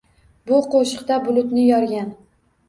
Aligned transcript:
Bu 0.51 0.61
qoʻshiqda 0.75 1.19
bulutni 1.27 1.67
yorgan 1.67 2.11